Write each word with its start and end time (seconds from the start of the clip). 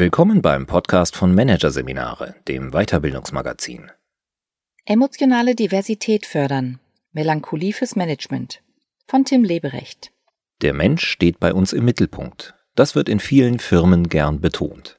Willkommen 0.00 0.40
beim 0.40 0.64
Podcast 0.64 1.14
von 1.14 1.34
Managerseminare, 1.34 2.34
dem 2.48 2.70
Weiterbildungsmagazin. 2.70 3.90
Emotionale 4.86 5.54
Diversität 5.54 6.24
fördern. 6.24 6.80
Melancholie 7.12 7.74
fürs 7.74 7.96
Management. 7.96 8.62
Von 9.06 9.26
Tim 9.26 9.44
Leberecht. 9.44 10.10
Der 10.62 10.72
Mensch 10.72 11.04
steht 11.04 11.38
bei 11.38 11.52
uns 11.52 11.74
im 11.74 11.84
Mittelpunkt. 11.84 12.54
Das 12.74 12.94
wird 12.94 13.10
in 13.10 13.20
vielen 13.20 13.58
Firmen 13.58 14.08
gern 14.08 14.40
betont. 14.40 14.98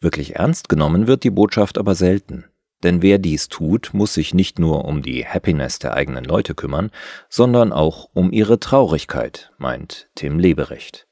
Wirklich 0.00 0.36
ernst 0.36 0.70
genommen 0.70 1.06
wird 1.06 1.24
die 1.24 1.30
Botschaft 1.30 1.76
aber 1.76 1.94
selten. 1.94 2.46
Denn 2.82 3.02
wer 3.02 3.18
dies 3.18 3.48
tut, 3.48 3.90
muss 3.92 4.14
sich 4.14 4.32
nicht 4.32 4.58
nur 4.58 4.86
um 4.86 5.02
die 5.02 5.26
Happiness 5.26 5.78
der 5.78 5.92
eigenen 5.92 6.24
Leute 6.24 6.54
kümmern, 6.54 6.90
sondern 7.28 7.70
auch 7.70 8.08
um 8.14 8.32
ihre 8.32 8.58
Traurigkeit, 8.58 9.50
meint 9.58 10.08
Tim 10.14 10.38
Leberecht. 10.38 11.07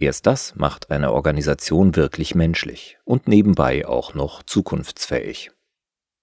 Erst 0.00 0.26
das 0.26 0.56
macht 0.56 0.90
eine 0.90 1.12
Organisation 1.12 1.94
wirklich 1.94 2.34
menschlich 2.34 2.98
und 3.04 3.28
nebenbei 3.28 3.86
auch 3.86 4.14
noch 4.14 4.42
zukunftsfähig. 4.42 5.50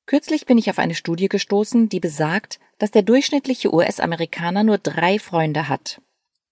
Kürzlich 0.08 0.48
bin 0.48 0.58
ich 0.58 0.72
auf 0.72 0.80
eine 0.80 0.96
Studie 0.96 1.30
gestoßen, 1.30 1.88
die 1.88 2.00
besagt, 2.00 2.60
dass 2.80 2.90
der 2.90 3.04
durchschnittliche 3.04 3.72
US-Amerikaner 3.72 4.64
nur 4.64 4.80
drei 4.80 5.20
Freunde 5.20 5.70
hat. 5.70 6.02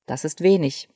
Das 0.06 0.24
ist 0.24 0.42
wenig. 0.42 0.88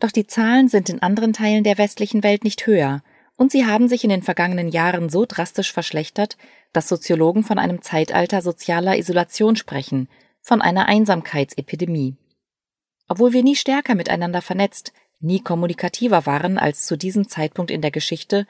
Doch 0.00 0.10
die 0.10 0.26
Zahlen 0.26 0.66
sind 0.66 0.88
in 0.90 1.00
anderen 1.00 1.32
Teilen 1.32 1.62
der 1.62 1.78
westlichen 1.78 2.24
Welt 2.24 2.42
nicht 2.42 2.66
höher, 2.66 3.04
und 3.36 3.52
sie 3.52 3.64
haben 3.64 3.86
sich 3.88 4.02
in 4.02 4.10
den 4.10 4.22
vergangenen 4.22 4.68
Jahren 4.68 5.10
so 5.10 5.26
drastisch 5.26 5.72
verschlechtert, 5.72 6.36
dass 6.72 6.88
Soziologen 6.88 7.44
von 7.44 7.58
einem 7.58 7.82
Zeitalter 7.82 8.42
sozialer 8.42 8.98
Isolation 8.98 9.54
sprechen, 9.54 10.08
von 10.40 10.60
einer 10.60 10.86
Einsamkeitsepidemie. 10.86 12.16
Obwohl 13.06 13.32
wir 13.32 13.42
nie 13.42 13.56
stärker 13.56 13.94
miteinander 13.94 14.42
vernetzt, 14.42 14.92
nie 15.22 15.40
kommunikativer 15.40 16.26
waren 16.26 16.58
als 16.58 16.84
zu 16.86 16.96
diesem 16.96 17.28
Zeitpunkt 17.28 17.70
in 17.70 17.80
der 17.80 17.90
Geschichte 17.90 18.46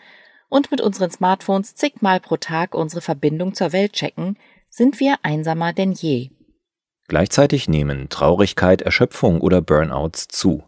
und 0.48 0.70
mit 0.70 0.80
unseren 0.80 1.10
Smartphones 1.10 1.74
zigmal 1.74 2.20
pro 2.20 2.36
Tag 2.36 2.74
unsere 2.74 3.00
Verbindung 3.00 3.54
zur 3.54 3.72
Welt 3.72 3.92
checken, 3.94 4.36
sind 4.68 5.00
wir 5.00 5.16
einsamer 5.22 5.72
denn 5.72 5.92
je. 5.92 6.30
Gleichzeitig 7.08 7.68
nehmen 7.68 8.08
Traurigkeit, 8.08 8.82
Erschöpfung 8.82 9.40
oder 9.40 9.60
Burnouts 9.60 10.28
zu. 10.28 10.64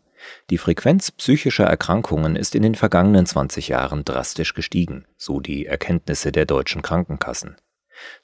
Die 0.51 0.59
Frequenz 0.59 1.11
psychischer 1.11 1.65
Erkrankungen 1.65 2.37
ist 2.37 2.55
in 2.55 2.63
den 2.63 2.75
vergangenen 2.75 3.27
20 3.27 3.69
Jahren 3.69 4.05
drastisch 4.05 4.55
gestiegen, 4.55 5.07
so 5.17 5.41
die 5.41 5.67
Erkenntnisse 5.67 6.33
der 6.33 6.47
deutschen 6.47 6.83
Krankenkassen. 6.83 7.57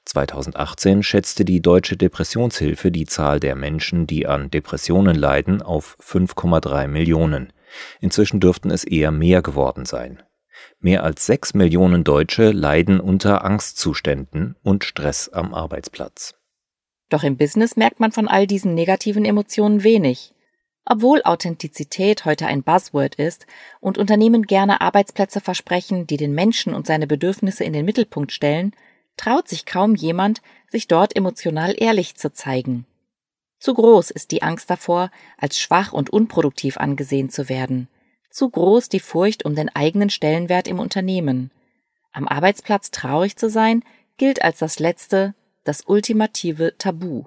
2018 0.05 1.03
schätzte 1.03 1.45
die 1.45 1.61
Deutsche 1.61 1.97
Depressionshilfe 1.97 2.91
die 2.91 3.05
Zahl 3.05 3.39
der 3.39 3.55
Menschen, 3.55 4.07
die 4.07 4.27
an 4.27 4.51
Depressionen 4.51 5.15
leiden, 5.15 5.61
auf 5.61 5.97
5,3 6.01 6.87
Millionen. 6.87 7.53
Inzwischen 7.99 8.39
dürften 8.39 8.71
es 8.71 8.83
eher 8.83 9.11
mehr 9.11 9.41
geworden 9.41 9.85
sein. 9.85 10.21
Mehr 10.79 11.03
als 11.03 11.25
sechs 11.25 11.53
Millionen 11.53 12.03
Deutsche 12.03 12.51
leiden 12.51 12.99
unter 12.99 13.43
Angstzuständen 13.43 14.55
und 14.63 14.83
Stress 14.83 15.29
am 15.29 15.53
Arbeitsplatz. 15.53 16.35
Doch 17.09 17.23
im 17.23 17.37
Business 17.37 17.75
merkt 17.75 17.99
man 17.99 18.11
von 18.11 18.27
all 18.27 18.47
diesen 18.47 18.73
negativen 18.73 19.25
Emotionen 19.25 19.83
wenig. 19.83 20.33
Obwohl 20.85 21.21
Authentizität 21.23 22.25
heute 22.25 22.47
ein 22.47 22.63
Buzzword 22.63 23.15
ist 23.15 23.45
und 23.79 23.97
Unternehmen 23.97 24.43
gerne 24.43 24.81
Arbeitsplätze 24.81 25.39
versprechen, 25.39 26.07
die 26.07 26.17
den 26.17 26.33
Menschen 26.33 26.73
und 26.73 26.87
seine 26.87 27.05
Bedürfnisse 27.05 27.63
in 27.63 27.73
den 27.73 27.85
Mittelpunkt 27.85 28.31
stellen, 28.31 28.73
traut 29.17 29.47
sich 29.47 29.65
kaum 29.65 29.93
jemand, 29.93 30.41
sich 30.69 30.87
dort 30.87 31.15
emotional 31.15 31.75
ehrlich 31.77 32.15
zu 32.15 32.33
zeigen. 32.33 32.85
Zu 33.61 33.75
groß 33.75 34.09
ist 34.09 34.31
die 34.31 34.41
Angst 34.41 34.71
davor, 34.71 35.11
als 35.37 35.59
schwach 35.59 35.93
und 35.93 36.09
unproduktiv 36.09 36.77
angesehen 36.77 37.29
zu 37.29 37.47
werden. 37.47 37.87
Zu 38.31 38.49
groß 38.49 38.89
die 38.89 38.99
Furcht 38.99 39.45
um 39.45 39.53
den 39.53 39.69
eigenen 39.69 40.09
Stellenwert 40.09 40.67
im 40.67 40.79
Unternehmen. 40.79 41.51
Am 42.11 42.27
Arbeitsplatz 42.27 42.89
traurig 42.89 43.37
zu 43.37 43.51
sein, 43.51 43.83
gilt 44.17 44.41
als 44.41 44.57
das 44.57 44.79
letzte, 44.79 45.35
das 45.63 45.83
ultimative 45.85 46.73
Tabu. 46.79 47.25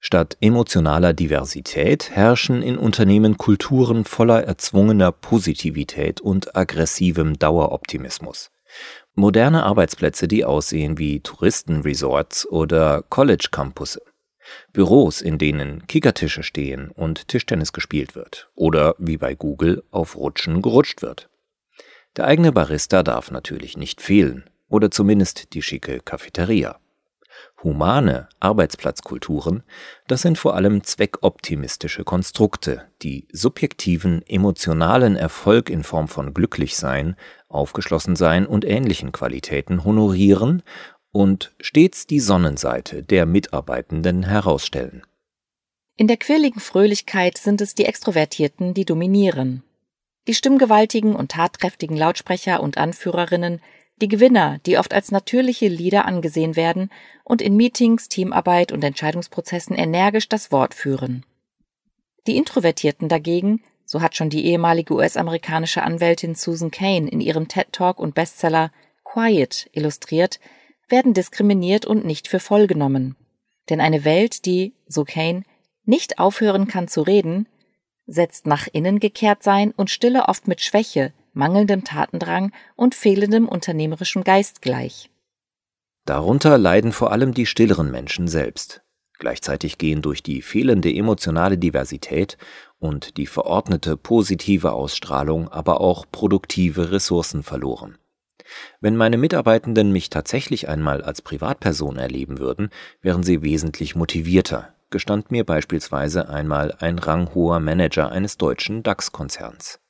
Statt 0.00 0.36
emotionaler 0.40 1.12
Diversität 1.12 2.10
herrschen 2.10 2.60
in 2.60 2.76
Unternehmen 2.76 3.38
Kulturen 3.38 4.04
voller 4.04 4.42
erzwungener 4.42 5.12
Positivität 5.12 6.20
und 6.20 6.56
aggressivem 6.56 7.38
Daueroptimismus. 7.38 8.50
Moderne 9.14 9.62
Arbeitsplätze, 9.62 10.26
die 10.26 10.44
aussehen 10.44 10.98
wie 10.98 11.20
Touristenresorts 11.20 12.44
oder 12.44 13.02
College-Campusse. 13.02 14.02
Büros, 14.72 15.20
in 15.20 15.38
denen 15.38 15.86
Kickertische 15.86 16.42
stehen 16.42 16.90
und 16.90 17.28
Tischtennis 17.28 17.72
gespielt 17.72 18.14
wird 18.14 18.50
oder 18.54 18.94
wie 18.98 19.16
bei 19.16 19.34
Google 19.34 19.82
auf 19.90 20.16
Rutschen 20.16 20.62
gerutscht 20.62 21.02
wird. 21.02 21.28
Der 22.16 22.26
eigene 22.26 22.52
Barista 22.52 23.02
darf 23.02 23.30
natürlich 23.30 23.76
nicht 23.76 24.00
fehlen 24.00 24.48
oder 24.68 24.90
zumindest 24.90 25.54
die 25.54 25.62
schicke 25.62 26.00
Cafeteria. 26.00 26.78
Humane 27.62 28.28
Arbeitsplatzkulturen, 28.40 29.62
das 30.06 30.22
sind 30.22 30.38
vor 30.38 30.54
allem 30.54 30.84
zweckoptimistische 30.84 32.04
Konstrukte, 32.04 32.84
die 33.02 33.26
subjektiven 33.32 34.22
emotionalen 34.26 35.16
Erfolg 35.16 35.70
in 35.70 35.82
Form 35.82 36.08
von 36.08 36.34
Glücklichsein, 36.34 37.16
Aufgeschlossensein 37.48 38.46
und 38.46 38.64
ähnlichen 38.64 39.12
Qualitäten 39.12 39.84
honorieren 39.84 40.62
und 41.14 41.52
stets 41.60 42.06
die 42.06 42.20
Sonnenseite 42.20 43.02
der 43.02 43.24
Mitarbeitenden 43.24 44.24
herausstellen. 44.24 45.02
In 45.96 46.08
der 46.08 46.16
quirligen 46.16 46.60
Fröhlichkeit 46.60 47.38
sind 47.38 47.60
es 47.60 47.76
die 47.76 47.84
Extrovertierten, 47.84 48.74
die 48.74 48.84
dominieren. 48.84 49.62
Die 50.26 50.34
stimmgewaltigen 50.34 51.14
und 51.14 51.30
tatkräftigen 51.30 51.96
Lautsprecher 51.96 52.60
und 52.60 52.78
Anführerinnen, 52.78 53.60
die 54.00 54.08
Gewinner, 54.08 54.58
die 54.66 54.76
oft 54.76 54.92
als 54.92 55.12
natürliche 55.12 55.68
Leader 55.68 56.04
angesehen 56.04 56.56
werden 56.56 56.90
und 57.22 57.40
in 57.40 57.56
Meetings, 57.56 58.08
Teamarbeit 58.08 58.72
und 58.72 58.82
Entscheidungsprozessen 58.82 59.76
energisch 59.76 60.28
das 60.28 60.50
Wort 60.50 60.74
führen. 60.74 61.24
Die 62.26 62.36
Introvertierten 62.36 63.08
dagegen, 63.08 63.62
so 63.84 64.00
hat 64.00 64.16
schon 64.16 64.30
die 64.30 64.46
ehemalige 64.46 64.94
US-amerikanische 64.94 65.84
Anwältin 65.84 66.34
Susan 66.34 66.72
Kane 66.72 67.08
in 67.08 67.20
ihrem 67.20 67.46
TED 67.46 67.68
Talk 67.70 68.00
und 68.00 68.16
Bestseller 68.16 68.72
Quiet 69.04 69.68
illustriert, 69.72 70.40
werden 70.88 71.14
diskriminiert 71.14 71.86
und 71.86 72.04
nicht 72.04 72.28
für 72.28 72.40
voll 72.40 72.66
genommen. 72.66 73.16
Denn 73.70 73.80
eine 73.80 74.04
Welt, 74.04 74.44
die, 74.44 74.74
so 74.86 75.04
Kane, 75.04 75.42
nicht 75.84 76.18
aufhören 76.18 76.66
kann 76.66 76.88
zu 76.88 77.02
reden, 77.02 77.48
setzt 78.06 78.46
nach 78.46 78.68
innen 78.72 79.00
gekehrt 79.00 79.42
sein 79.42 79.72
und 79.72 79.90
Stille 79.90 80.28
oft 80.28 80.48
mit 80.48 80.60
Schwäche, 80.60 81.12
mangelndem 81.32 81.84
Tatendrang 81.84 82.52
und 82.76 82.94
fehlendem 82.94 83.48
unternehmerischem 83.48 84.24
Geist 84.24 84.62
gleich. 84.62 85.10
Darunter 86.04 86.58
leiden 86.58 86.92
vor 86.92 87.12
allem 87.12 87.32
die 87.32 87.46
stilleren 87.46 87.90
Menschen 87.90 88.28
selbst. 88.28 88.82
Gleichzeitig 89.18 89.78
gehen 89.78 90.02
durch 90.02 90.22
die 90.22 90.42
fehlende 90.42 90.92
emotionale 90.92 91.56
Diversität 91.56 92.36
und 92.78 93.16
die 93.16 93.26
verordnete 93.26 93.96
positive 93.96 94.72
Ausstrahlung 94.72 95.48
aber 95.48 95.80
auch 95.80 96.04
produktive 96.10 96.90
Ressourcen 96.90 97.42
verloren. 97.42 97.96
Wenn 98.80 98.96
meine 98.96 99.16
Mitarbeitenden 99.16 99.92
mich 99.92 100.10
tatsächlich 100.10 100.68
einmal 100.68 101.02
als 101.02 101.22
Privatperson 101.22 101.96
erleben 101.96 102.38
würden, 102.38 102.70
wären 103.00 103.22
sie 103.22 103.42
wesentlich 103.42 103.94
motivierter, 103.94 104.74
gestand 104.90 105.30
mir 105.30 105.44
beispielsweise 105.44 106.28
einmal 106.28 106.72
ein 106.78 106.98
ranghoher 106.98 107.60
Manager 107.60 108.12
eines 108.12 108.36
deutschen 108.36 108.82
DAX-Konzerns. 108.82 109.80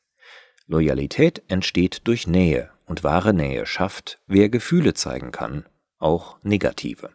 Loyalität 0.66 1.42
entsteht 1.48 2.02
durch 2.04 2.26
Nähe 2.26 2.70
und 2.86 3.04
wahre 3.04 3.34
Nähe 3.34 3.66
schafft, 3.66 4.20
wer 4.26 4.48
Gefühle 4.48 4.94
zeigen 4.94 5.30
kann, 5.30 5.66
auch 5.98 6.38
negative. 6.42 7.10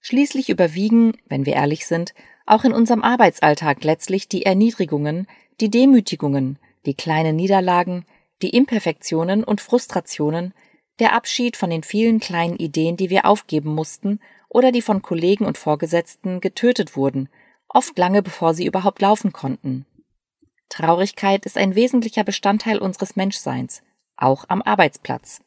Schließlich 0.00 0.48
überwiegen, 0.48 1.16
wenn 1.26 1.46
wir 1.46 1.54
ehrlich 1.54 1.86
sind, 1.86 2.14
auch 2.46 2.64
in 2.64 2.72
unserem 2.72 3.02
Arbeitsalltag 3.02 3.84
letztlich 3.84 4.28
die 4.28 4.46
Erniedrigungen, 4.46 5.26
die 5.60 5.70
Demütigungen, 5.70 6.58
die 6.86 6.94
kleinen 6.94 7.36
Niederlagen, 7.36 8.06
die 8.42 8.50
Imperfektionen 8.50 9.44
und 9.44 9.60
Frustrationen, 9.60 10.54
der 10.98 11.12
Abschied 11.12 11.56
von 11.56 11.70
den 11.70 11.82
vielen 11.82 12.20
kleinen 12.20 12.56
Ideen, 12.56 12.96
die 12.96 13.10
wir 13.10 13.24
aufgeben 13.24 13.74
mussten 13.74 14.20
oder 14.48 14.72
die 14.72 14.82
von 14.82 15.02
Kollegen 15.02 15.44
und 15.44 15.58
Vorgesetzten 15.58 16.40
getötet 16.40 16.96
wurden, 16.96 17.28
oft 17.68 17.96
lange 17.98 18.22
bevor 18.22 18.54
sie 18.54 18.66
überhaupt 18.66 19.00
laufen 19.00 19.32
konnten. 19.32 19.86
Traurigkeit 20.68 21.46
ist 21.46 21.56
ein 21.56 21.74
wesentlicher 21.74 22.24
Bestandteil 22.24 22.78
unseres 22.78 23.16
Menschseins, 23.16 23.82
auch 24.16 24.44
am 24.48 24.62
Arbeitsplatz. 24.62 25.40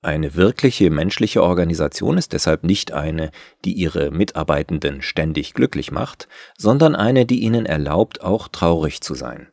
Eine 0.00 0.36
wirkliche 0.36 0.90
menschliche 0.90 1.42
Organisation 1.42 2.18
ist 2.18 2.32
deshalb 2.32 2.62
nicht 2.62 2.92
eine, 2.92 3.32
die 3.64 3.72
ihre 3.72 4.12
Mitarbeitenden 4.12 5.02
ständig 5.02 5.54
glücklich 5.54 5.90
macht, 5.90 6.28
sondern 6.56 6.94
eine, 6.94 7.26
die 7.26 7.40
ihnen 7.40 7.66
erlaubt, 7.66 8.22
auch 8.22 8.46
traurig 8.46 9.00
zu 9.00 9.14
sein. 9.14 9.48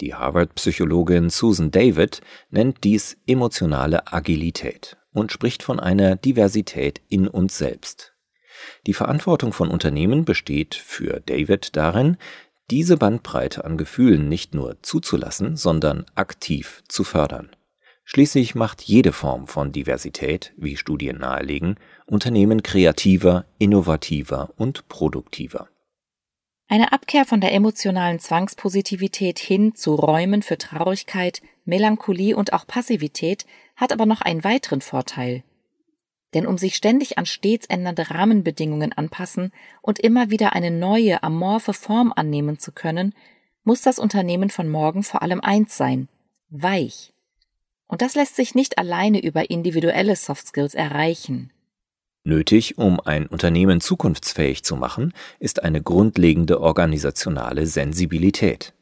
Die 0.00 0.14
Harvard-Psychologin 0.14 1.28
Susan 1.28 1.70
David 1.70 2.20
nennt 2.50 2.84
dies 2.84 3.18
emotionale 3.26 4.10
Agilität 4.12 4.96
und 5.12 5.32
spricht 5.32 5.62
von 5.62 5.78
einer 5.78 6.16
Diversität 6.16 7.02
in 7.08 7.28
uns 7.28 7.58
selbst. 7.58 8.14
Die 8.86 8.94
Verantwortung 8.94 9.52
von 9.52 9.68
Unternehmen 9.68 10.24
besteht 10.24 10.74
für 10.74 11.20
David 11.20 11.76
darin, 11.76 12.16
diese 12.70 12.96
Bandbreite 12.96 13.64
an 13.64 13.76
Gefühlen 13.76 14.28
nicht 14.28 14.54
nur 14.54 14.80
zuzulassen, 14.82 15.56
sondern 15.56 16.06
aktiv 16.14 16.82
zu 16.88 17.04
fördern. 17.04 17.50
Schließlich 18.04 18.54
macht 18.54 18.82
jede 18.82 19.12
Form 19.12 19.46
von 19.46 19.72
Diversität, 19.72 20.52
wie 20.56 20.76
Studien 20.76 21.18
nahelegen, 21.18 21.76
Unternehmen 22.06 22.62
kreativer, 22.62 23.44
innovativer 23.58 24.52
und 24.56 24.88
produktiver. 24.88 25.68
Eine 26.70 26.92
Abkehr 26.92 27.24
von 27.24 27.40
der 27.40 27.52
emotionalen 27.52 28.20
Zwangspositivität 28.20 29.40
hin 29.40 29.74
zu 29.74 29.96
Räumen 29.96 30.40
für 30.40 30.56
Traurigkeit, 30.56 31.42
Melancholie 31.64 32.36
und 32.36 32.52
auch 32.52 32.64
Passivität 32.64 33.44
hat 33.74 33.92
aber 33.92 34.06
noch 34.06 34.20
einen 34.20 34.44
weiteren 34.44 34.80
Vorteil. 34.80 35.42
Denn 36.32 36.46
um 36.46 36.58
sich 36.58 36.76
ständig 36.76 37.18
an 37.18 37.26
stets 37.26 37.66
ändernde 37.66 38.12
Rahmenbedingungen 38.12 38.92
anpassen 38.92 39.50
und 39.82 39.98
immer 39.98 40.30
wieder 40.30 40.52
eine 40.52 40.70
neue, 40.70 41.24
amorphe 41.24 41.72
Form 41.72 42.12
annehmen 42.14 42.60
zu 42.60 42.70
können, 42.70 43.16
muss 43.64 43.82
das 43.82 43.98
Unternehmen 43.98 44.48
von 44.48 44.68
morgen 44.68 45.02
vor 45.02 45.22
allem 45.22 45.40
eins 45.40 45.76
sein, 45.76 46.06
weich. 46.50 47.12
Und 47.88 48.00
das 48.00 48.14
lässt 48.14 48.36
sich 48.36 48.54
nicht 48.54 48.78
alleine 48.78 49.20
über 49.20 49.50
individuelle 49.50 50.14
Soft 50.14 50.46
Skills 50.46 50.74
erreichen. 50.74 51.52
Nötig, 52.22 52.76
um 52.76 53.00
ein 53.00 53.26
Unternehmen 53.26 53.80
zukunftsfähig 53.80 54.62
zu 54.62 54.76
machen, 54.76 55.12
ist 55.38 55.62
eine 55.62 55.82
grundlegende 55.82 56.60
organisationale 56.60 57.66
Sensibilität. 57.66 58.74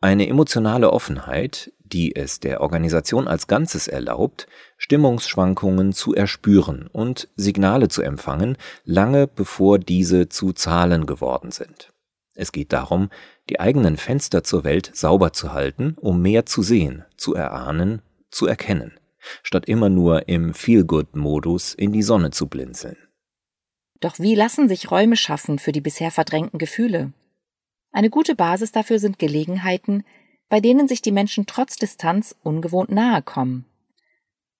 Eine 0.00 0.28
emotionale 0.28 0.92
Offenheit, 0.92 1.72
die 1.78 2.14
es 2.14 2.40
der 2.40 2.60
Organisation 2.60 3.28
als 3.28 3.46
Ganzes 3.46 3.88
erlaubt, 3.88 4.46
Stimmungsschwankungen 4.78 5.92
zu 5.92 6.14
erspüren 6.14 6.88
und 6.92 7.28
Signale 7.36 7.88
zu 7.88 8.02
empfangen, 8.02 8.56
lange 8.84 9.26
bevor 9.26 9.78
diese 9.78 10.28
zu 10.28 10.52
Zahlen 10.52 11.06
geworden 11.06 11.50
sind. 11.50 11.92
Es 12.34 12.52
geht 12.52 12.72
darum, 12.72 13.10
die 13.48 13.60
eigenen 13.60 13.96
Fenster 13.96 14.42
zur 14.42 14.64
Welt 14.64 14.90
sauber 14.94 15.32
zu 15.32 15.52
halten, 15.52 15.96
um 16.00 16.22
mehr 16.22 16.46
zu 16.46 16.62
sehen, 16.62 17.04
zu 17.16 17.34
erahnen 17.34 18.02
zu 18.34 18.46
erkennen, 18.46 18.92
statt 19.42 19.66
immer 19.66 19.88
nur 19.88 20.28
im 20.28 20.54
Feel-Good-Modus 20.54 21.74
in 21.74 21.92
die 21.92 22.02
Sonne 22.02 22.30
zu 22.30 22.46
blinzeln. 22.46 22.96
Doch 24.00 24.18
wie 24.18 24.34
lassen 24.34 24.68
sich 24.68 24.90
Räume 24.90 25.16
schaffen 25.16 25.58
für 25.58 25.72
die 25.72 25.80
bisher 25.80 26.10
verdrängten 26.10 26.58
Gefühle? 26.58 27.12
Eine 27.92 28.10
gute 28.10 28.34
Basis 28.34 28.72
dafür 28.72 28.98
sind 28.98 29.18
Gelegenheiten, 29.18 30.04
bei 30.48 30.60
denen 30.60 30.88
sich 30.88 31.00
die 31.00 31.12
Menschen 31.12 31.46
trotz 31.46 31.76
Distanz 31.76 32.36
ungewohnt 32.42 32.90
nahe 32.90 33.22
kommen. 33.22 33.64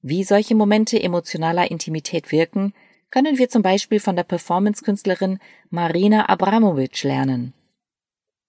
Wie 0.03 0.25
solche 0.25 0.55
Momente 0.55 1.03
emotionaler 1.03 1.71
Intimität 1.71 2.31
wirken, 2.33 2.75
können 3.11 3.39
wir 3.39 3.49
zum 3.49 3.63
Beispiel 3.63 4.01
von 4.01 4.17
der 4.17 4.25
Performance-Künstlerin 4.25 5.39
Marina 5.71 6.29
Abramovic 6.29 7.03
lernen. 7.05 7.55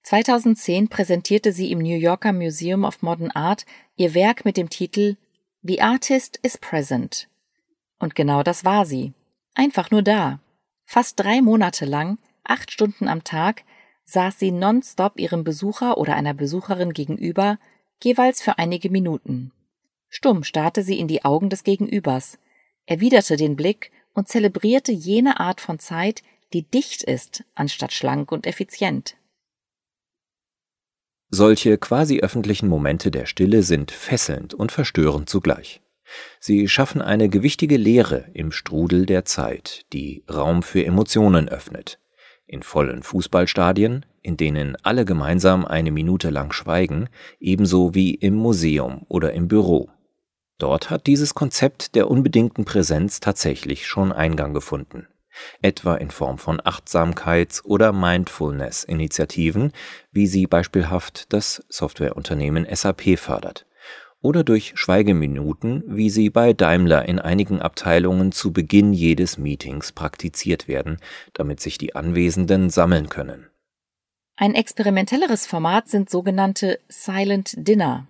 2010 0.03 0.87
präsentierte 0.87 1.51
sie 1.51 1.71
im 1.71 1.79
New 1.79 1.97
Yorker 1.97 2.33
Museum 2.33 2.83
of 2.83 3.01
Modern 3.01 3.31
Art 3.31 3.65
ihr 3.95 4.13
Werk 4.13 4.45
mit 4.45 4.57
dem 4.57 4.69
Titel 4.69 5.17
The 5.67 5.81
Artist 5.81 6.39
is 6.43 6.59
Present. 6.59 7.27
Und 7.97 8.13
genau 8.13 8.43
das 8.43 8.65
war 8.65 8.85
sie. 8.85 9.13
Einfach 9.55 9.89
nur 9.89 10.03
da. 10.03 10.39
Fast 10.85 11.19
drei 11.19 11.41
Monate 11.41 11.85
lang, 11.85 12.19
acht 12.43 12.71
Stunden 12.71 13.07
am 13.07 13.23
Tag, 13.23 13.63
saß 14.03 14.37
sie 14.37 14.51
nonstop 14.51 15.19
ihrem 15.19 15.43
Besucher 15.43 15.97
oder 15.97 16.15
einer 16.15 16.35
Besucherin 16.35 16.93
gegenüber, 16.93 17.57
jeweils 18.03 18.43
für 18.43 18.59
einige 18.59 18.91
Minuten. 18.91 19.53
Stumm 20.07 20.43
starrte 20.43 20.83
sie 20.83 20.99
in 20.99 21.07
die 21.07 21.25
Augen 21.25 21.49
des 21.49 21.63
Gegenübers, 21.63 22.37
erwiderte 22.85 23.35
den 23.35 23.55
Blick 23.55 23.91
und 24.13 24.27
zelebrierte 24.27 24.91
jene 24.91 25.39
Art 25.39 25.61
von 25.61 25.79
Zeit, 25.79 26.21
die 26.53 26.61
dicht 26.61 27.01
ist, 27.01 27.43
anstatt 27.55 27.91
schlank 27.91 28.31
und 28.31 28.45
effizient. 28.45 29.17
Solche 31.29 31.77
quasi 31.77 32.19
öffentlichen 32.19 32.67
Momente 32.67 33.11
der 33.11 33.25
Stille 33.25 33.63
sind 33.63 33.91
fesselnd 33.91 34.53
und 34.53 34.71
verstörend 34.71 35.29
zugleich. 35.29 35.81
Sie 36.39 36.67
schaffen 36.67 37.01
eine 37.01 37.29
gewichtige 37.29 37.77
Leere 37.77 38.25
im 38.33 38.51
Strudel 38.51 39.05
der 39.05 39.25
Zeit, 39.25 39.85
die 39.91 40.23
Raum 40.31 40.61
für 40.61 40.85
Emotionen 40.85 41.49
öffnet. 41.49 41.99
In 42.45 42.61
vollen 42.61 43.01
Fußballstadien, 43.01 44.05
in 44.21 44.37
denen 44.37 44.77
alle 44.83 45.03
gemeinsam 45.03 45.65
eine 45.65 45.91
Minute 45.91 46.29
lang 46.29 46.53
schweigen, 46.53 47.09
ebenso 47.39 47.95
wie 47.95 48.13
im 48.13 48.35
Museum 48.35 49.03
oder 49.07 49.33
im 49.33 49.47
Büro. 49.47 49.89
Dort 50.59 50.91
hat 50.91 51.07
dieses 51.07 51.33
Konzept 51.33 51.95
der 51.95 52.09
unbedingten 52.09 52.65
Präsenz 52.65 53.19
tatsächlich 53.19 53.87
schon 53.87 54.11
Eingang 54.11 54.53
gefunden 54.53 55.07
etwa 55.61 55.95
in 55.95 56.11
Form 56.11 56.37
von 56.37 56.59
Achtsamkeits- 56.61 57.63
oder 57.63 57.93
Mindfulness-Initiativen, 57.93 59.71
wie 60.11 60.27
sie 60.27 60.47
beispielhaft 60.47 61.33
das 61.33 61.63
Softwareunternehmen 61.69 62.67
SAP 62.73 63.17
fördert, 63.17 63.65
oder 64.21 64.43
durch 64.43 64.73
Schweigeminuten, 64.75 65.83
wie 65.87 66.09
sie 66.09 66.29
bei 66.29 66.53
Daimler 66.53 67.07
in 67.07 67.19
einigen 67.19 67.61
Abteilungen 67.61 68.31
zu 68.31 68.51
Beginn 68.51 68.93
jedes 68.93 69.37
Meetings 69.37 69.91
praktiziert 69.91 70.67
werden, 70.67 70.97
damit 71.33 71.59
sich 71.59 71.77
die 71.77 71.95
Anwesenden 71.95 72.69
sammeln 72.69 73.09
können. 73.09 73.47
Ein 74.37 74.53
experimentelleres 74.53 75.45
Format 75.45 75.87
sind 75.87 76.09
sogenannte 76.09 76.79
Silent 76.89 77.53
Dinner. 77.55 78.07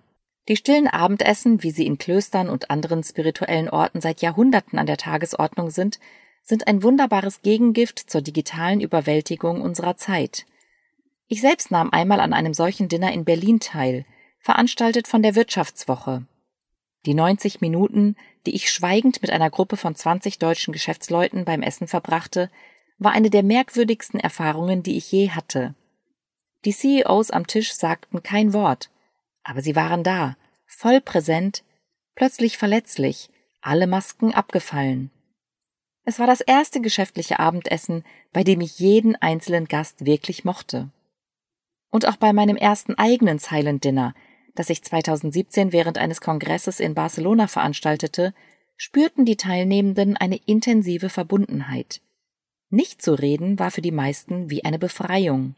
Die 0.48 0.56
stillen 0.56 0.86
Abendessen, 0.86 1.62
wie 1.62 1.70
sie 1.70 1.86
in 1.86 1.98
Klöstern 1.98 2.48
und 2.48 2.70
anderen 2.70 3.02
spirituellen 3.02 3.68
Orten 3.68 4.00
seit 4.00 4.22
Jahrhunderten 4.22 4.78
an 4.78 4.86
der 4.86 4.96
Tagesordnung 4.96 5.70
sind, 5.70 5.98
sind 6.46 6.68
ein 6.68 6.84
wunderbares 6.84 7.42
Gegengift 7.42 7.98
zur 7.98 8.22
digitalen 8.22 8.80
Überwältigung 8.80 9.60
unserer 9.60 9.96
Zeit. 9.96 10.46
Ich 11.26 11.40
selbst 11.40 11.72
nahm 11.72 11.90
einmal 11.90 12.20
an 12.20 12.32
einem 12.32 12.54
solchen 12.54 12.88
Dinner 12.88 13.12
in 13.12 13.24
Berlin 13.24 13.58
teil, 13.58 14.06
veranstaltet 14.38 15.08
von 15.08 15.22
der 15.22 15.34
Wirtschaftswoche. 15.34 16.24
Die 17.04 17.14
90 17.14 17.60
Minuten, 17.60 18.14
die 18.46 18.54
ich 18.54 18.70
schweigend 18.70 19.22
mit 19.22 19.32
einer 19.32 19.50
Gruppe 19.50 19.76
von 19.76 19.96
20 19.96 20.38
deutschen 20.38 20.72
Geschäftsleuten 20.72 21.44
beim 21.44 21.62
Essen 21.62 21.88
verbrachte, 21.88 22.48
war 22.98 23.10
eine 23.10 23.28
der 23.28 23.42
merkwürdigsten 23.42 24.20
Erfahrungen, 24.20 24.84
die 24.84 24.96
ich 24.96 25.10
je 25.10 25.30
hatte. 25.30 25.74
Die 26.64 26.72
CEOs 26.72 27.32
am 27.32 27.48
Tisch 27.48 27.74
sagten 27.74 28.22
kein 28.22 28.52
Wort, 28.52 28.90
aber 29.42 29.62
sie 29.62 29.74
waren 29.74 30.04
da, 30.04 30.36
voll 30.64 31.00
präsent, 31.00 31.64
plötzlich 32.14 32.56
verletzlich, 32.56 33.30
alle 33.62 33.88
Masken 33.88 34.32
abgefallen. 34.32 35.10
Es 36.08 36.20
war 36.20 36.28
das 36.28 36.40
erste 36.40 36.80
geschäftliche 36.80 37.40
Abendessen, 37.40 38.04
bei 38.32 38.44
dem 38.44 38.60
ich 38.60 38.78
jeden 38.78 39.16
einzelnen 39.16 39.66
Gast 39.66 40.06
wirklich 40.06 40.44
mochte. 40.44 40.88
Und 41.90 42.06
auch 42.06 42.14
bei 42.14 42.32
meinem 42.32 42.56
ersten 42.56 42.94
eigenen 42.94 43.40
Silent 43.40 43.82
Dinner, 43.82 44.14
das 44.54 44.70
ich 44.70 44.84
2017 44.84 45.72
während 45.72 45.98
eines 45.98 46.20
Kongresses 46.20 46.78
in 46.78 46.94
Barcelona 46.94 47.48
veranstaltete, 47.48 48.34
spürten 48.76 49.24
die 49.24 49.36
Teilnehmenden 49.36 50.16
eine 50.16 50.36
intensive 50.46 51.08
Verbundenheit. 51.08 52.00
Nicht 52.70 53.02
zu 53.02 53.14
reden 53.14 53.58
war 53.58 53.72
für 53.72 53.82
die 53.82 53.90
meisten 53.90 54.48
wie 54.48 54.64
eine 54.64 54.78
Befreiung. 54.78 55.56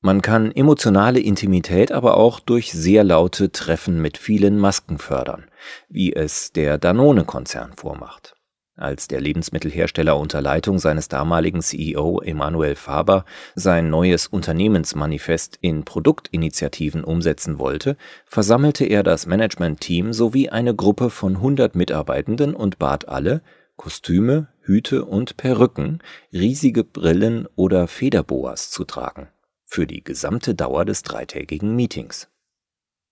Man 0.00 0.22
kann 0.22 0.52
emotionale 0.52 1.18
Intimität 1.18 1.90
aber 1.90 2.18
auch 2.18 2.38
durch 2.38 2.72
sehr 2.72 3.02
laute 3.02 3.50
Treffen 3.50 4.00
mit 4.00 4.16
vielen 4.16 4.58
Masken 4.58 4.98
fördern, 4.98 5.50
wie 5.88 6.12
es 6.12 6.52
der 6.52 6.78
Danone-Konzern 6.78 7.72
vormacht. 7.72 8.33
Als 8.76 9.06
der 9.06 9.20
Lebensmittelhersteller 9.20 10.18
unter 10.18 10.42
Leitung 10.42 10.80
seines 10.80 11.06
damaligen 11.06 11.62
CEO 11.62 12.20
Emanuel 12.20 12.74
Faber 12.74 13.24
sein 13.54 13.88
neues 13.88 14.26
Unternehmensmanifest 14.26 15.58
in 15.60 15.84
Produktinitiativen 15.84 17.04
umsetzen 17.04 17.60
wollte, 17.60 17.96
versammelte 18.26 18.84
er 18.84 19.04
das 19.04 19.26
Managementteam 19.26 20.12
sowie 20.12 20.48
eine 20.48 20.74
Gruppe 20.74 21.10
von 21.10 21.36
100 21.36 21.76
Mitarbeitenden 21.76 22.56
und 22.56 22.80
bat 22.80 23.08
alle, 23.08 23.42
Kostüme, 23.76 24.48
Hüte 24.60 25.04
und 25.04 25.36
Perücken, 25.36 26.00
riesige 26.32 26.82
Brillen 26.82 27.46
oder 27.54 27.86
Federboas 27.86 28.72
zu 28.72 28.84
tragen. 28.84 29.28
Für 29.66 29.86
die 29.86 30.02
gesamte 30.02 30.56
Dauer 30.56 30.84
des 30.84 31.04
dreitägigen 31.04 31.76
Meetings. 31.76 32.28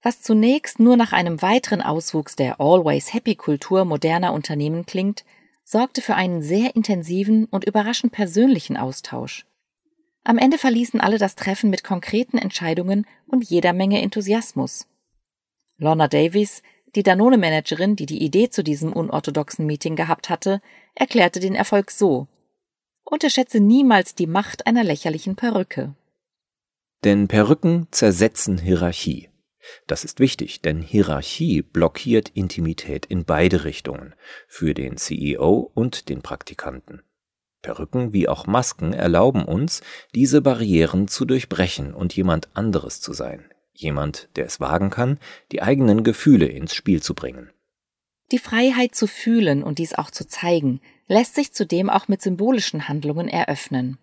Was 0.02 0.22
zunächst 0.22 0.80
nur 0.80 0.96
nach 0.96 1.12
einem 1.12 1.40
weiteren 1.40 1.82
Auswuchs 1.82 2.34
der 2.34 2.60
Always 2.60 3.14
Happy 3.14 3.36
Kultur 3.36 3.84
moderner 3.84 4.32
Unternehmen 4.32 4.86
klingt, 4.86 5.24
sorgte 5.72 6.02
für 6.02 6.14
einen 6.14 6.42
sehr 6.42 6.76
intensiven 6.76 7.46
und 7.46 7.64
überraschend 7.64 8.12
persönlichen 8.12 8.76
Austausch. 8.76 9.46
Am 10.22 10.36
Ende 10.38 10.58
verließen 10.58 11.00
alle 11.00 11.18
das 11.18 11.34
Treffen 11.34 11.70
mit 11.70 11.82
konkreten 11.82 12.36
Entscheidungen 12.36 13.06
und 13.26 13.48
jeder 13.48 13.72
Menge 13.72 14.00
Enthusiasmus. 14.02 14.86
Lorna 15.78 16.08
Davies, 16.08 16.62
die 16.94 17.02
Danone-Managerin, 17.02 17.96
die 17.96 18.06
die 18.06 18.22
Idee 18.22 18.50
zu 18.50 18.62
diesem 18.62 18.92
unorthodoxen 18.92 19.66
Meeting 19.66 19.96
gehabt 19.96 20.28
hatte, 20.28 20.60
erklärte 20.94 21.40
den 21.40 21.54
Erfolg 21.54 21.90
so. 21.90 22.28
Unterschätze 23.02 23.58
niemals 23.58 24.14
die 24.14 24.26
Macht 24.26 24.66
einer 24.66 24.84
lächerlichen 24.84 25.36
Perücke. 25.36 25.94
Denn 27.02 27.28
Perücken 27.28 27.88
zersetzen 27.90 28.58
Hierarchie. 28.58 29.31
Das 29.86 30.04
ist 30.04 30.20
wichtig, 30.20 30.60
denn 30.60 30.80
Hierarchie 30.80 31.62
blockiert 31.62 32.30
Intimität 32.30 33.06
in 33.06 33.24
beide 33.24 33.64
Richtungen, 33.64 34.14
für 34.48 34.74
den 34.74 34.96
CEO 34.96 35.70
und 35.74 36.08
den 36.08 36.22
Praktikanten. 36.22 37.02
Perücken 37.62 38.12
wie 38.12 38.28
auch 38.28 38.46
Masken 38.46 38.92
erlauben 38.92 39.44
uns, 39.44 39.82
diese 40.14 40.42
Barrieren 40.42 41.06
zu 41.06 41.24
durchbrechen 41.24 41.94
und 41.94 42.14
jemand 42.14 42.48
anderes 42.56 43.00
zu 43.00 43.12
sein, 43.12 43.44
jemand, 43.72 44.28
der 44.36 44.46
es 44.46 44.58
wagen 44.58 44.90
kann, 44.90 45.18
die 45.52 45.62
eigenen 45.62 46.02
Gefühle 46.02 46.46
ins 46.46 46.74
Spiel 46.74 47.00
zu 47.00 47.14
bringen. 47.14 47.50
Die 48.32 48.38
Freiheit 48.38 48.94
zu 48.94 49.06
fühlen 49.06 49.62
und 49.62 49.78
dies 49.78 49.94
auch 49.94 50.10
zu 50.10 50.26
zeigen, 50.26 50.80
lässt 51.06 51.34
sich 51.34 51.52
zudem 51.52 51.88
auch 51.88 52.08
mit 52.08 52.20
symbolischen 52.20 52.88
Handlungen 52.88 53.28
eröffnen. 53.28 53.98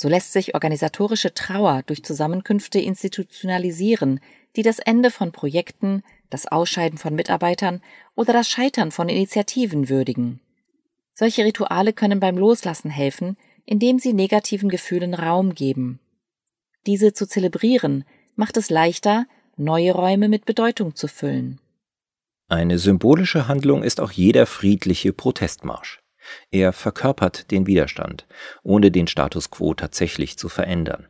So 0.00 0.08
lässt 0.08 0.32
sich 0.32 0.54
organisatorische 0.54 1.34
Trauer 1.34 1.82
durch 1.84 2.04
Zusammenkünfte 2.04 2.78
institutionalisieren, 2.78 4.20
die 4.54 4.62
das 4.62 4.78
Ende 4.78 5.10
von 5.10 5.32
Projekten, 5.32 6.04
das 6.30 6.46
Ausscheiden 6.46 6.98
von 6.98 7.16
Mitarbeitern 7.16 7.82
oder 8.14 8.32
das 8.32 8.48
Scheitern 8.48 8.92
von 8.92 9.08
Initiativen 9.08 9.88
würdigen. 9.88 10.38
Solche 11.14 11.44
Rituale 11.44 11.92
können 11.92 12.20
beim 12.20 12.38
Loslassen 12.38 12.90
helfen, 12.90 13.36
indem 13.64 13.98
sie 13.98 14.12
negativen 14.12 14.68
Gefühlen 14.68 15.14
Raum 15.14 15.56
geben. 15.56 15.98
Diese 16.86 17.12
zu 17.12 17.26
zelebrieren 17.26 18.04
macht 18.36 18.56
es 18.56 18.70
leichter, 18.70 19.26
neue 19.56 19.90
Räume 19.90 20.28
mit 20.28 20.44
Bedeutung 20.44 20.94
zu 20.94 21.08
füllen. 21.08 21.58
Eine 22.46 22.78
symbolische 22.78 23.48
Handlung 23.48 23.82
ist 23.82 24.00
auch 24.00 24.12
jeder 24.12 24.46
friedliche 24.46 25.12
Protestmarsch. 25.12 25.98
Er 26.50 26.72
verkörpert 26.72 27.50
den 27.50 27.66
Widerstand, 27.66 28.26
ohne 28.62 28.90
den 28.90 29.06
Status 29.06 29.50
quo 29.50 29.74
tatsächlich 29.74 30.38
zu 30.38 30.48
verändern. 30.48 31.08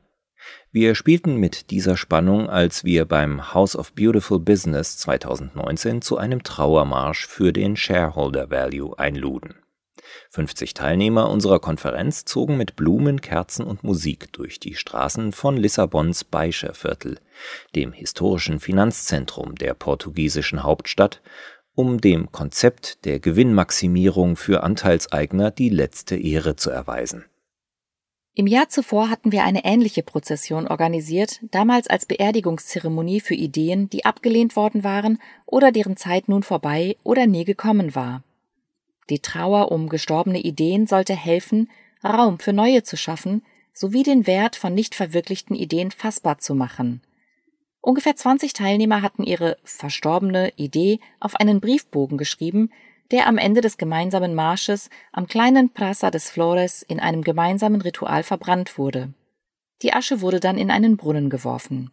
Wir 0.70 0.94
spielten 0.94 1.36
mit 1.36 1.70
dieser 1.70 1.96
Spannung, 1.96 2.48
als 2.50 2.84
wir 2.84 3.04
beim 3.04 3.54
House 3.54 3.74
of 3.74 3.92
Beautiful 3.94 4.38
Business 4.38 4.98
2019 4.98 6.02
zu 6.02 6.18
einem 6.18 6.42
Trauermarsch 6.42 7.26
für 7.26 7.52
den 7.52 7.76
Shareholder 7.76 8.50
Value 8.50 8.98
einluden. 8.98 9.56
50 10.30 10.74
Teilnehmer 10.74 11.30
unserer 11.30 11.58
Konferenz 11.58 12.24
zogen 12.24 12.56
mit 12.56 12.76
Blumen, 12.76 13.20
Kerzen 13.20 13.64
und 13.64 13.84
Musik 13.84 14.32
durch 14.32 14.60
die 14.60 14.74
Straßen 14.74 15.32
von 15.32 15.56
Lissabons 15.56 16.24
Baixa-Viertel, 16.24 17.18
dem 17.74 17.92
historischen 17.92 18.60
Finanzzentrum 18.60 19.54
der 19.54 19.74
portugiesischen 19.74 20.62
Hauptstadt, 20.62 21.20
um 21.78 22.00
dem 22.00 22.32
Konzept 22.32 23.04
der 23.04 23.20
Gewinnmaximierung 23.20 24.34
für 24.34 24.64
Anteilseigner 24.64 25.52
die 25.52 25.68
letzte 25.68 26.16
Ehre 26.16 26.56
zu 26.56 26.70
erweisen. 26.70 27.24
Im 28.34 28.48
Jahr 28.48 28.68
zuvor 28.68 29.10
hatten 29.10 29.30
wir 29.30 29.44
eine 29.44 29.64
ähnliche 29.64 30.02
Prozession 30.02 30.66
organisiert, 30.66 31.38
damals 31.52 31.86
als 31.86 32.04
Beerdigungszeremonie 32.06 33.20
für 33.20 33.36
Ideen, 33.36 33.88
die 33.90 34.04
abgelehnt 34.04 34.56
worden 34.56 34.82
waren 34.82 35.22
oder 35.46 35.70
deren 35.70 35.96
Zeit 35.96 36.28
nun 36.28 36.42
vorbei 36.42 36.96
oder 37.04 37.28
nie 37.28 37.44
gekommen 37.44 37.94
war. 37.94 38.24
Die 39.08 39.20
Trauer 39.20 39.70
um 39.70 39.88
gestorbene 39.88 40.40
Ideen 40.40 40.88
sollte 40.88 41.14
helfen, 41.14 41.70
Raum 42.02 42.40
für 42.40 42.52
neue 42.52 42.82
zu 42.82 42.96
schaffen, 42.96 43.42
sowie 43.72 44.02
den 44.02 44.26
Wert 44.26 44.56
von 44.56 44.74
nicht 44.74 44.96
verwirklichten 44.96 45.54
Ideen 45.54 45.92
fassbar 45.92 46.38
zu 46.38 46.56
machen. 46.56 47.02
Ungefähr 47.88 48.14
20 48.14 48.52
Teilnehmer 48.52 49.00
hatten 49.00 49.22
ihre 49.22 49.56
verstorbene 49.64 50.52
Idee 50.56 51.00
auf 51.20 51.36
einen 51.36 51.58
Briefbogen 51.58 52.18
geschrieben, 52.18 52.70
der 53.10 53.26
am 53.26 53.38
Ende 53.38 53.62
des 53.62 53.78
gemeinsamen 53.78 54.34
Marsches 54.34 54.90
am 55.10 55.26
kleinen 55.26 55.70
Praça 55.70 56.10
des 56.10 56.28
Flores 56.28 56.82
in 56.82 57.00
einem 57.00 57.22
gemeinsamen 57.22 57.80
Ritual 57.80 58.24
verbrannt 58.24 58.76
wurde. 58.76 59.14
Die 59.80 59.94
Asche 59.94 60.20
wurde 60.20 60.38
dann 60.38 60.58
in 60.58 60.70
einen 60.70 60.98
Brunnen 60.98 61.30
geworfen. 61.30 61.90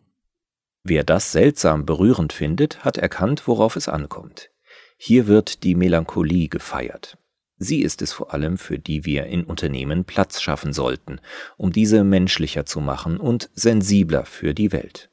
Wer 0.84 1.06
das 1.06 1.32
seltsam 1.32 1.86
berührend 1.86 2.34
findet, 2.34 2.84
hat 2.84 2.98
erkannt, 2.98 3.48
worauf 3.48 3.78
es 3.78 3.88
ankommt. 3.88 4.50
Hier 4.98 5.28
wird 5.28 5.64
die 5.64 5.76
Melancholie 5.76 6.50
gefeiert. 6.50 7.18
Sie 7.58 7.82
ist 7.82 8.02
es 8.02 8.12
vor 8.12 8.34
allem, 8.34 8.58
für 8.58 8.80
die 8.80 9.06
wir 9.06 9.28
in 9.28 9.46
Unternehmen 9.46 10.04
Platz 10.04 10.42
schaffen 10.42 10.74
sollten, 10.74 11.22
um 11.56 11.72
diese 11.72 12.04
menschlicher 12.04 12.66
zu 12.66 12.82
machen 12.82 13.16
und 13.16 13.50
sensibler 13.54 14.26
für 14.26 14.54
die 14.54 14.74
Welt. 14.74 15.10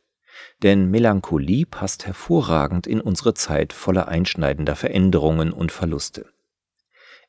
Denn 0.63 0.91
Melancholie 0.91 1.67
passt 1.67 2.07
hervorragend 2.07 2.87
in 2.87 3.01
unsere 3.01 3.35
Zeit 3.35 3.73
voller 3.73 4.09
einschneidender 4.09 4.77
Veränderungen 4.77 5.53
und 5.53 5.73
Verluste. 5.73 6.27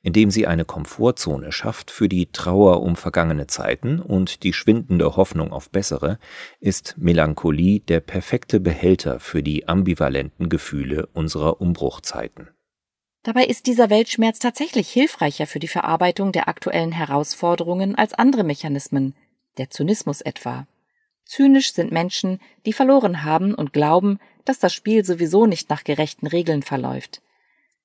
Indem 0.05 0.31
sie 0.31 0.47
eine 0.47 0.65
Komfortzone 0.65 1.53
schafft 1.53 1.89
für 1.89 2.09
die 2.09 2.29
Trauer 2.31 2.81
um 2.81 2.97
vergangene 2.97 3.47
Zeiten 3.47 3.99
und 4.01 4.43
die 4.43 4.51
schwindende 4.51 5.15
Hoffnung 5.15 5.53
auf 5.53 5.69
bessere, 5.69 6.19
ist 6.59 6.95
Melancholie 6.97 7.79
der 7.79 8.01
perfekte 8.01 8.59
Behälter 8.59 9.21
für 9.21 9.41
die 9.41 9.67
ambivalenten 9.69 10.49
Gefühle 10.49 11.07
unserer 11.13 11.61
Umbruchzeiten. 11.61 12.49
Dabei 13.23 13.45
ist 13.45 13.67
dieser 13.67 13.89
Weltschmerz 13.89 14.39
tatsächlich 14.39 14.89
hilfreicher 14.89 15.47
für 15.47 15.59
die 15.59 15.69
Verarbeitung 15.69 16.33
der 16.33 16.49
aktuellen 16.49 16.91
Herausforderungen 16.91 17.95
als 17.95 18.13
andere 18.13 18.43
Mechanismen, 18.43 19.15
der 19.57 19.69
Zynismus 19.69 20.19
etwa. 20.19 20.67
Zynisch 21.25 21.73
sind 21.73 21.91
Menschen, 21.91 22.39
die 22.65 22.73
verloren 22.73 23.23
haben 23.23 23.53
und 23.53 23.73
glauben, 23.73 24.19
dass 24.45 24.59
das 24.59 24.73
Spiel 24.73 25.05
sowieso 25.05 25.45
nicht 25.45 25.69
nach 25.69 25.83
gerechten 25.83 26.27
Regeln 26.27 26.63
verläuft. 26.63 27.21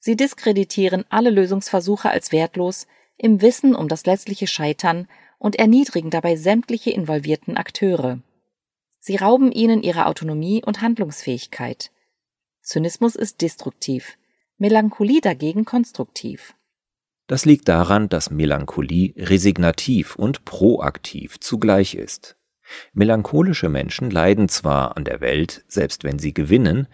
Sie 0.00 0.16
diskreditieren 0.16 1.04
alle 1.08 1.30
Lösungsversuche 1.30 2.10
als 2.10 2.32
wertlos, 2.32 2.86
im 3.16 3.42
Wissen 3.42 3.74
um 3.74 3.88
das 3.88 4.06
letztliche 4.06 4.46
Scheitern 4.46 5.08
und 5.38 5.56
erniedrigen 5.56 6.10
dabei 6.10 6.36
sämtliche 6.36 6.90
involvierten 6.90 7.56
Akteure. 7.56 8.20
Sie 9.00 9.16
rauben 9.16 9.52
ihnen 9.52 9.82
ihre 9.82 10.06
Autonomie 10.06 10.62
und 10.64 10.82
Handlungsfähigkeit. 10.82 11.90
Zynismus 12.62 13.16
ist 13.16 13.40
destruktiv. 13.40 14.18
Melancholie 14.58 15.20
dagegen 15.20 15.64
konstruktiv. 15.64 16.54
Das 17.28 17.44
liegt 17.44 17.68
daran, 17.68 18.08
dass 18.08 18.30
Melancholie 18.30 19.14
resignativ 19.16 20.16
und 20.16 20.44
proaktiv 20.44 21.38
zugleich 21.40 21.94
ist. 21.94 22.37
Melancholische 22.92 23.68
Menschen 23.68 24.10
leiden 24.10 24.48
zwar 24.48 24.96
an 24.96 25.04
der 25.04 25.20
Welt, 25.20 25.64
selbst 25.68 26.04
wenn 26.04 26.18
sie 26.18 26.34
gewinnen, 26.34 26.88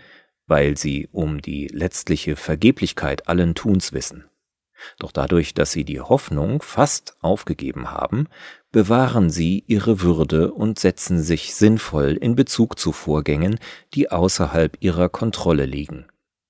weil 0.47 0.77
sie 0.77 1.09
um 1.13 1.41
die 1.41 1.69
letztliche 1.69 2.37
Vergeblichkeit 2.37 3.29
allen 3.29 3.55
Tuns 3.55 3.93
wissen. 3.93 4.25
Doch 4.99 5.13
dadurch, 5.13 5.55
dass 5.55 5.73
sie 5.73 5.85
die 5.85 6.01
Hoffnung 6.01 6.61
fast 6.61 7.17
aufgegeben 7.21 7.91
haben, 7.91 8.29
bewahren 8.73 9.31
sie 9.31 9.65
ihre 9.67 10.01
Würde 10.03 10.53
und 10.53 10.79
setzen 10.79 11.23
sich 11.23 11.55
sinnvoll 11.55 12.13
in 12.13 12.35
Bezug 12.35 12.79
zu 12.79 12.93
Vorgängen, 12.93 13.59
die 13.95 14.11
außerhalb 14.11 14.77
ihrer 14.81 15.09
Kontrolle 15.09 15.65
liegen. 15.65 16.07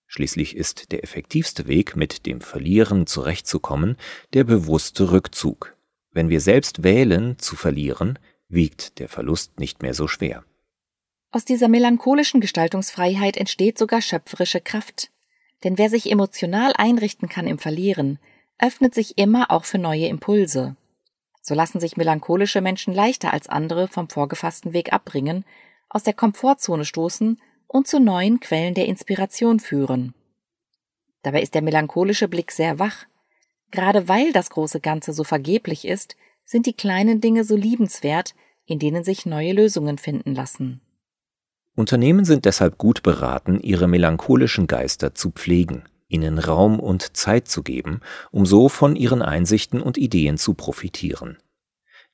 Schließlich 0.06 0.56
ist 0.56 0.92
der 0.92 1.02
effektivste 1.02 1.66
Weg, 1.66 1.96
mit 1.96 2.26
dem 2.26 2.40
Verlieren 2.40 3.06
zurechtzukommen, 3.06 3.96
der 4.32 4.44
bewusste 4.44 5.10
Rückzug. 5.10 5.74
Wenn 6.12 6.28
wir 6.28 6.40
selbst 6.40 6.84
wählen, 6.84 7.38
zu 7.38 7.56
verlieren, 7.56 8.18
wiegt 8.48 8.98
der 8.98 9.08
Verlust 9.08 9.58
nicht 9.58 9.82
mehr 9.82 9.94
so 9.94 10.08
schwer. 10.08 10.44
Aus 11.30 11.44
dieser 11.44 11.68
melancholischen 11.68 12.40
Gestaltungsfreiheit 12.40 13.36
entsteht 13.36 13.78
sogar 13.78 14.00
schöpferische 14.00 14.60
Kraft. 14.60 15.10
Denn 15.64 15.78
wer 15.78 15.90
sich 15.90 16.10
emotional 16.10 16.72
einrichten 16.76 17.28
kann 17.28 17.46
im 17.46 17.58
Verlieren, 17.58 18.18
öffnet 18.58 18.94
sich 18.94 19.18
immer 19.18 19.50
auch 19.50 19.64
für 19.64 19.78
neue 19.78 20.06
Impulse. 20.06 20.76
So 21.42 21.54
lassen 21.54 21.80
sich 21.80 21.96
melancholische 21.96 22.60
Menschen 22.60 22.94
leichter 22.94 23.32
als 23.32 23.48
andere 23.48 23.88
vom 23.88 24.08
vorgefassten 24.08 24.72
Weg 24.72 24.92
abbringen, 24.92 25.44
aus 25.88 26.02
der 26.02 26.14
Komfortzone 26.14 26.84
stoßen 26.84 27.40
und 27.66 27.88
zu 27.88 27.98
neuen 27.98 28.40
Quellen 28.40 28.74
der 28.74 28.86
Inspiration 28.86 29.58
führen. 29.58 30.14
Dabei 31.22 31.42
ist 31.42 31.54
der 31.54 31.62
melancholische 31.62 32.28
Blick 32.28 32.52
sehr 32.52 32.78
wach. 32.78 33.06
Gerade 33.70 34.08
weil 34.08 34.32
das 34.32 34.50
große 34.50 34.78
Ganze 34.78 35.12
so 35.12 35.24
vergeblich 35.24 35.84
ist, 35.84 36.16
sind 36.44 36.66
die 36.66 36.72
kleinen 36.72 37.20
Dinge 37.20 37.44
so 37.44 37.56
liebenswert, 37.56 38.34
in 38.66 38.78
denen 38.78 39.04
sich 39.04 39.26
neue 39.26 39.52
Lösungen 39.52 39.98
finden 39.98 40.34
lassen. 40.34 40.80
Unternehmen 41.76 42.24
sind 42.24 42.44
deshalb 42.44 42.78
gut 42.78 43.02
beraten, 43.02 43.60
ihre 43.60 43.88
melancholischen 43.88 44.66
Geister 44.66 45.14
zu 45.14 45.30
pflegen, 45.30 45.84
ihnen 46.06 46.38
Raum 46.38 46.78
und 46.78 47.16
Zeit 47.16 47.48
zu 47.48 47.62
geben, 47.62 48.00
um 48.30 48.46
so 48.46 48.68
von 48.68 48.94
ihren 48.94 49.22
Einsichten 49.22 49.80
und 49.82 49.98
Ideen 49.98 50.38
zu 50.38 50.54
profitieren. 50.54 51.38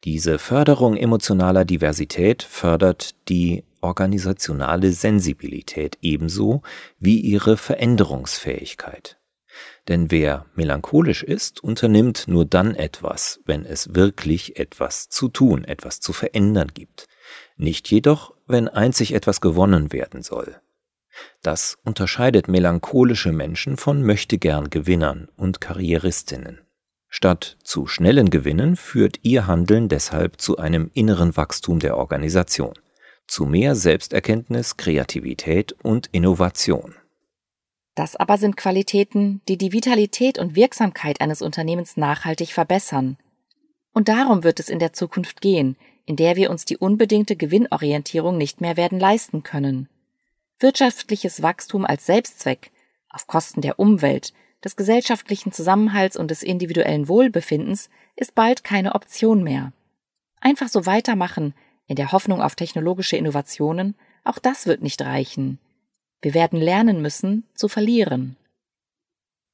Diese 0.05 0.39
Förderung 0.39 0.97
emotionaler 0.97 1.67
Diversität 1.67 2.43
fördert 2.43 3.15
die 3.29 3.65
organisationale 3.83 4.93
Sensibilität 4.93 5.99
ebenso 6.01 6.63
wie 6.99 7.21
ihre 7.21 7.59
Veränderungsfähigkeit. 7.59 9.20
Denn 9.89 10.11
wer 10.11 10.47
melancholisch 10.55 11.23
ist, 11.23 11.63
unternimmt 11.63 12.25
nur 12.29 12.45
dann 12.45 12.75
etwas, 12.75 13.41
wenn 13.45 13.65
es 13.65 13.95
wirklich 13.95 14.59
etwas 14.59 15.09
zu 15.09 15.29
tun, 15.29 15.65
etwas 15.65 16.01
zu 16.01 16.13
verändern 16.13 16.69
gibt. 16.75 17.09
Nicht 17.57 17.91
jedoch, 17.91 18.35
wenn 18.47 18.69
einzig 18.69 19.15
etwas 19.15 19.41
gewonnen 19.41 19.93
werden 19.93 20.23
soll. 20.23 20.57
Das 21.43 21.77
unterscheidet 21.85 22.49
melancholische 22.49 23.33
Menschen 23.33 23.77
von 23.77 24.03
möchtegern 24.03 24.71
Gewinnern 24.71 25.29
und 25.37 25.61
Karrieristinnen. 25.61 26.61
Statt 27.09 27.59
zu 27.65 27.87
schnellen 27.87 28.31
Gewinnen 28.31 28.77
führt 28.77 29.19
ihr 29.23 29.47
Handeln 29.47 29.89
deshalb 29.89 30.41
zu 30.41 30.59
einem 30.59 30.91
inneren 30.95 31.37
Wachstum 31.37 31.81
der 31.81 31.97
Organisation 31.97 32.75
zu 33.31 33.47
mehr 33.47 33.77
Selbsterkenntnis, 33.77 34.77
Kreativität 34.77 35.73
und 35.85 36.09
Innovation. 36.11 36.97
Das 37.95 38.17
aber 38.17 38.39
sind 38.39 38.57
Qualitäten, 38.57 39.41
die 39.49 39.59
die 39.59 39.73
Vitalität 39.73 40.39
und 40.39 40.55
Wirksamkeit 40.55 41.21
eines 41.21 41.43
Unternehmens 41.43 41.97
nachhaltig 41.97 42.53
verbessern. 42.53 43.17
Und 43.93 44.09
darum 44.09 44.45
wird 44.45 44.61
es 44.61 44.69
in 44.69 44.79
der 44.79 44.93
Zukunft 44.93 45.41
gehen, 45.41 45.77
in 46.07 46.17
der 46.17 46.37
wir 46.37 46.51
uns 46.51 46.65
die 46.65 46.77
unbedingte 46.77 47.37
Gewinnorientierung 47.37 48.39
nicht 48.39 48.61
mehr 48.61 48.77
werden 48.77 48.99
leisten 48.99 49.43
können. 49.43 49.89
Wirtschaftliches 50.59 51.43
Wachstum 51.43 51.85
als 51.85 52.07
Selbstzweck, 52.07 52.71
auf 53.09 53.27
Kosten 53.27 53.61
der 53.61 53.79
Umwelt, 53.79 54.33
des 54.65 54.77
gesellschaftlichen 54.77 55.53
Zusammenhalts 55.53 56.17
und 56.17 56.31
des 56.31 56.43
individuellen 56.43 57.09
Wohlbefindens 57.09 57.89
ist 58.17 58.35
bald 58.35 58.63
keine 58.63 58.95
Option 58.95 59.43
mehr. 59.43 59.73
Einfach 60.41 60.69
so 60.69 60.87
weitermachen, 60.87 61.55
in 61.87 61.97
der 61.97 62.13
Hoffnung 62.13 62.41
auf 62.41 62.55
technologische 62.55 63.17
Innovationen, 63.17 63.97
auch 64.23 64.39
das 64.39 64.67
wird 64.67 64.83
nicht 64.83 65.03
reichen. 65.03 65.59
Wir 66.23 66.35
werden 66.35 66.61
lernen 66.61 67.00
müssen, 67.00 67.45
zu 67.55 67.69
verlieren. 67.69 68.37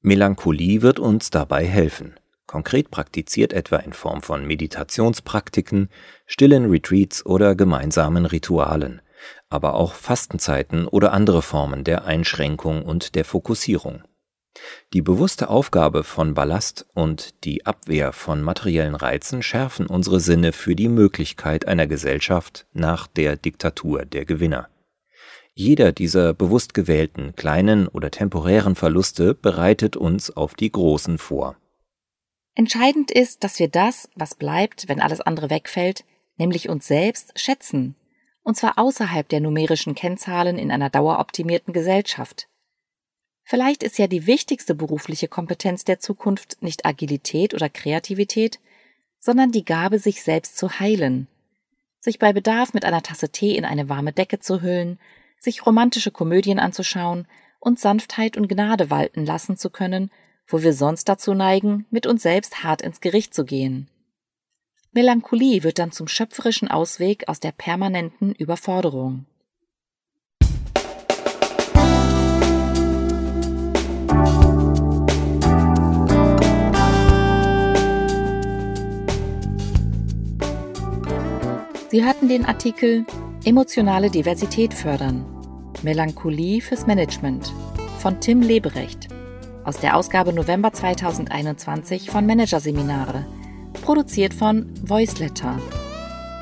Melancholie 0.02 0.82
wird 0.82 0.98
uns 0.98 1.30
dabei 1.30 1.66
helfen. 1.66 2.14
Konkret 2.46 2.90
praktiziert 2.90 3.52
etwa 3.52 3.76
in 3.76 3.92
Form 3.92 4.22
von 4.22 4.46
Meditationspraktiken, 4.46 5.88
stillen 6.26 6.70
Retreats 6.70 7.26
oder 7.26 7.56
gemeinsamen 7.56 8.24
Ritualen, 8.24 9.02
aber 9.48 9.74
auch 9.74 9.94
Fastenzeiten 9.94 10.86
oder 10.86 11.12
andere 11.12 11.42
Formen 11.42 11.82
der 11.82 12.04
Einschränkung 12.04 12.82
und 12.84 13.14
der 13.16 13.24
Fokussierung. 13.24 14.02
Die 14.92 15.02
bewusste 15.02 15.50
Aufgabe 15.50 16.02
von 16.02 16.34
Ballast 16.34 16.86
und 16.94 17.44
die 17.44 17.66
Abwehr 17.66 18.12
von 18.12 18.42
materiellen 18.42 18.94
Reizen 18.94 19.42
schärfen 19.42 19.86
unsere 19.86 20.20
Sinne 20.20 20.52
für 20.52 20.74
die 20.74 20.88
Möglichkeit 20.88 21.66
einer 21.66 21.86
Gesellschaft 21.86 22.66
nach 22.72 23.06
der 23.06 23.36
Diktatur 23.36 24.06
der 24.06 24.24
Gewinner. 24.24 24.68
Jeder 25.58 25.90
dieser 25.90 26.34
bewusst 26.34 26.74
gewählten 26.74 27.34
kleinen 27.34 27.88
oder 27.88 28.10
temporären 28.10 28.74
Verluste 28.74 29.32
bereitet 29.32 29.96
uns 29.96 30.30
auf 30.30 30.52
die 30.52 30.70
großen 30.70 31.16
vor. 31.16 31.56
Entscheidend 32.54 33.10
ist, 33.10 33.42
dass 33.42 33.58
wir 33.58 33.68
das, 33.68 34.10
was 34.14 34.34
bleibt, 34.34 34.86
wenn 34.86 35.00
alles 35.00 35.22
andere 35.22 35.48
wegfällt, 35.48 36.04
nämlich 36.36 36.68
uns 36.68 36.86
selbst, 36.86 37.40
schätzen, 37.40 37.94
und 38.42 38.58
zwar 38.58 38.78
außerhalb 38.78 39.26
der 39.30 39.40
numerischen 39.40 39.94
Kennzahlen 39.94 40.58
in 40.58 40.70
einer 40.70 40.90
daueroptimierten 40.90 41.72
Gesellschaft. 41.72 42.48
Vielleicht 43.42 43.82
ist 43.82 43.98
ja 43.98 44.08
die 44.08 44.26
wichtigste 44.26 44.74
berufliche 44.74 45.26
Kompetenz 45.26 45.84
der 45.84 46.00
Zukunft 46.00 46.58
nicht 46.60 46.84
Agilität 46.84 47.54
oder 47.54 47.70
Kreativität, 47.70 48.60
sondern 49.20 49.52
die 49.52 49.64
Gabe, 49.64 50.00
sich 50.00 50.22
selbst 50.22 50.58
zu 50.58 50.80
heilen, 50.80 51.28
sich 51.98 52.18
bei 52.18 52.34
Bedarf 52.34 52.74
mit 52.74 52.84
einer 52.84 53.02
Tasse 53.02 53.30
Tee 53.30 53.56
in 53.56 53.64
eine 53.64 53.88
warme 53.88 54.12
Decke 54.12 54.38
zu 54.38 54.60
hüllen, 54.60 54.98
sich 55.40 55.66
romantische 55.66 56.10
Komödien 56.10 56.58
anzuschauen 56.58 57.26
und 57.60 57.80
Sanftheit 57.80 58.36
und 58.36 58.48
Gnade 58.48 58.90
walten 58.90 59.24
lassen 59.24 59.56
zu 59.56 59.70
können, 59.70 60.10
wo 60.46 60.62
wir 60.62 60.72
sonst 60.72 61.08
dazu 61.08 61.34
neigen, 61.34 61.86
mit 61.90 62.06
uns 62.06 62.22
selbst 62.22 62.62
hart 62.62 62.82
ins 62.82 63.00
Gericht 63.00 63.34
zu 63.34 63.44
gehen. 63.44 63.88
Melancholie 64.92 65.62
wird 65.62 65.78
dann 65.78 65.92
zum 65.92 66.08
schöpferischen 66.08 66.68
Ausweg 66.68 67.28
aus 67.28 67.40
der 67.40 67.52
permanenten 67.52 68.34
Überforderung. 68.34 69.26
Sie 81.90 82.04
hatten 82.04 82.28
den 82.28 82.44
Artikel 82.44 83.06
Emotionale 83.46 84.10
Diversität 84.10 84.74
fördern. 84.74 85.24
Melancholie 85.84 86.60
fürs 86.60 86.88
Management 86.88 87.52
von 88.00 88.18
Tim 88.18 88.40
Leberecht 88.40 89.06
aus 89.62 89.78
der 89.78 89.96
Ausgabe 89.96 90.32
November 90.32 90.72
2021 90.72 92.10
von 92.10 92.26
Managerseminare, 92.26 93.24
produziert 93.84 94.34
von 94.34 94.74
Voiceletter. 94.82 95.60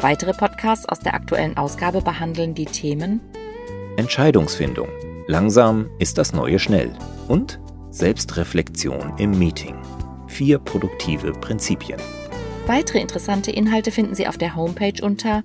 Weitere 0.01 0.33
Podcasts 0.33 0.89
aus 0.89 1.01
der 1.01 1.13
aktuellen 1.13 1.59
Ausgabe 1.59 2.01
behandeln 2.01 2.55
die 2.55 2.65
Themen 2.65 3.21
Entscheidungsfindung. 3.99 4.89
Langsam 5.27 5.91
ist 5.99 6.17
das 6.17 6.33
Neue 6.33 6.59
schnell. 6.59 6.91
Und 7.29 7.61
Selbstreflexion 7.91 9.13
im 9.19 9.39
Meeting. 9.39 9.77
Vier 10.27 10.59
produktive 10.59 11.33
Prinzipien. 11.33 12.01
Weitere 12.67 13.01
interessante 13.01 13.51
Inhalte 13.51 13.91
finden 13.91 14.15
Sie 14.15 14.27
auf 14.27 14.39
der 14.39 14.57
Homepage 14.57 15.05
unter 15.05 15.45